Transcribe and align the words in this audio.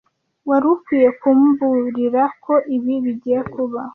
Wari 0.49 0.67
ukwiye 0.75 1.09
kumburira 1.19 2.21
ko 2.43 2.53
ibi 2.75 2.93
bigiye 3.03 3.39
kuba. 3.53 3.81